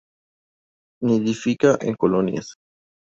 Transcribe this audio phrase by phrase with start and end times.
[1.03, 2.55] Nidifica en colonias.